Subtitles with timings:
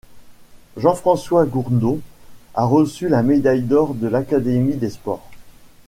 [0.77, 1.99] Jean-Francois Gourdon
[2.55, 5.29] a reçu la médaille d'or de l'Académie des Sports.